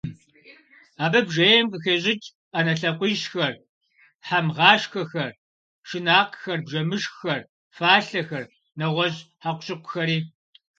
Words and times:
Абы 1.03 1.19
бжейм 1.27 1.65
къыхещӀыкӀ 1.71 2.27
Ӏэнэ 2.51 2.73
лъакъуищхэр, 2.79 3.53
хьэмгъашхэхэр, 4.27 5.31
шынакъхэр, 5.87 6.59
бжэмышххэр, 6.65 7.41
фалъэхэр, 7.75 8.45
нэгъуэщӀ 8.77 9.21
хьэкъущыкъухэри. 9.41 10.19